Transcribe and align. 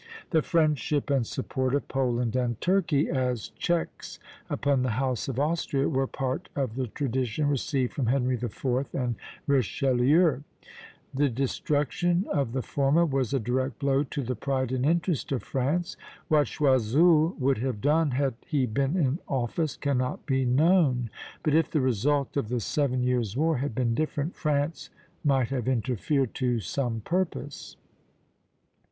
The 0.31 0.41
friendship 0.41 1.11
and 1.11 1.27
support 1.27 1.75
of 1.75 1.87
Poland 1.87 2.35
and 2.35 2.59
Turkey, 2.59 3.07
as 3.07 3.49
checks 3.49 4.17
upon 4.49 4.81
the 4.81 4.97
House 4.97 5.27
of 5.27 5.39
Austria, 5.39 5.87
were 5.87 6.07
part 6.07 6.49
of 6.55 6.73
the 6.73 6.87
tradition 6.87 7.47
received 7.47 7.93
from 7.93 8.07
Henry 8.07 8.33
IV. 8.33 8.65
and 8.95 9.13
Richelieu; 9.45 10.41
the 11.13 11.29
destruction 11.29 12.25
of 12.33 12.53
the 12.53 12.63
former 12.63 13.05
was 13.05 13.31
a 13.31 13.39
direct 13.39 13.77
blow 13.77 14.01
to 14.05 14.23
the 14.23 14.35
pride 14.35 14.71
and 14.71 14.87
interest 14.87 15.31
of 15.31 15.43
France. 15.43 15.97
What 16.29 16.47
Choiseul 16.47 17.35
would 17.37 17.59
have 17.59 17.79
done 17.79 18.09
had 18.09 18.33
he 18.47 18.65
been 18.65 18.97
in 18.97 19.19
office, 19.27 19.77
cannot 19.77 20.25
be 20.25 20.45
known; 20.45 21.11
but 21.43 21.53
if 21.53 21.69
the 21.69 21.79
result 21.79 22.35
of 22.35 22.49
the 22.49 22.59
Seven 22.59 23.03
Years' 23.03 23.37
War 23.37 23.57
had 23.57 23.75
been 23.75 23.93
different, 23.93 24.35
France 24.35 24.89
might 25.23 25.49
have 25.49 25.67
interfered 25.67 26.33
to 26.41 26.59
some 26.59 27.01
purpose. 27.01 27.77